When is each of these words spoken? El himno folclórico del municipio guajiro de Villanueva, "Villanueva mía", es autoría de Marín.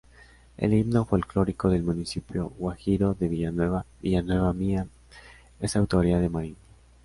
El 0.57 0.73
himno 0.73 1.05
folclórico 1.05 1.69
del 1.69 1.83
municipio 1.83 2.49
guajiro 2.57 3.13
de 3.13 3.27
Villanueva, 3.27 3.85
"Villanueva 4.01 4.51
mía", 4.51 4.87
es 5.59 5.75
autoría 5.75 6.17
de 6.19 6.27
Marín. 6.27 6.55